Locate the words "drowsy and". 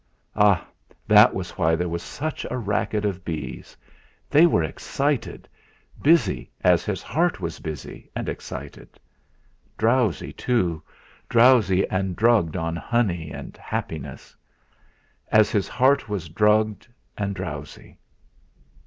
11.29-12.15